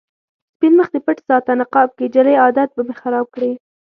سپين 0.55 0.73
مخ 0.77 0.87
دې 0.93 0.99
پټ 1.05 1.17
ساته 1.27 1.51
نقاب 1.61 1.89
کې، 1.97 2.11
جلۍ 2.15 2.35
عادت 2.43 2.69
به 2.75 2.81
مې 2.87 2.95
خراب 3.01 3.25
کړې 3.35 3.51